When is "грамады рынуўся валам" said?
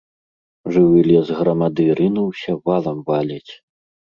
1.41-3.07